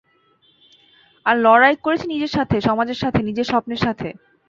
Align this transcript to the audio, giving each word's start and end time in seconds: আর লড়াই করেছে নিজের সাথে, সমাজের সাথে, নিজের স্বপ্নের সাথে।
আর 1.25 1.35
লড়াই 1.37 1.75
করেছে 1.85 2.05
নিজের 2.07 2.31
সাথে, 2.37 2.55
সমাজের 2.61 2.99
সাথে, 3.03 3.19
নিজের 3.23 3.49
স্বপ্নের 3.51 3.81
সাথে। 3.81 4.07